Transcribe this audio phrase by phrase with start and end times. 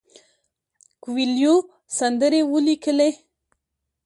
[1.03, 1.55] کویلیو
[1.97, 3.09] سندرې ولیکلې.